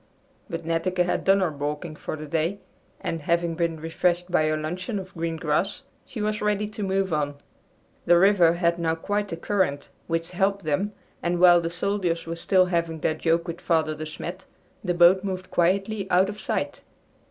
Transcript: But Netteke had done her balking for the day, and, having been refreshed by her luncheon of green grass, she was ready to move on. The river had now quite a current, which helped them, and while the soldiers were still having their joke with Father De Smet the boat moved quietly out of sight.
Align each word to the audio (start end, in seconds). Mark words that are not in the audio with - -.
But 0.49 0.65
Netteke 0.65 1.05
had 1.05 1.23
done 1.23 1.41
her 1.41 1.51
balking 1.51 1.95
for 1.95 2.15
the 2.15 2.25
day, 2.25 2.57
and, 3.01 3.21
having 3.21 3.53
been 3.53 3.79
refreshed 3.79 4.31
by 4.31 4.47
her 4.47 4.57
luncheon 4.57 4.97
of 4.97 5.13
green 5.13 5.35
grass, 5.37 5.83
she 6.07 6.23
was 6.23 6.41
ready 6.41 6.67
to 6.69 6.81
move 6.81 7.13
on. 7.13 7.35
The 8.07 8.17
river 8.17 8.53
had 8.53 8.79
now 8.79 8.95
quite 8.95 9.31
a 9.31 9.37
current, 9.37 9.89
which 10.07 10.31
helped 10.31 10.65
them, 10.65 10.93
and 11.21 11.39
while 11.39 11.61
the 11.61 11.69
soldiers 11.69 12.25
were 12.25 12.35
still 12.35 12.65
having 12.65 13.01
their 13.01 13.13
joke 13.13 13.47
with 13.47 13.61
Father 13.61 13.93
De 13.93 14.07
Smet 14.07 14.47
the 14.83 14.95
boat 14.95 15.23
moved 15.23 15.51
quietly 15.51 16.09
out 16.09 16.29
of 16.29 16.39
sight. 16.41 16.81